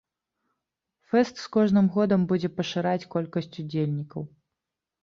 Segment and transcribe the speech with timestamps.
[1.11, 4.21] Фэст з кожным годам будзе пашыраць колькасць удзельнікаў.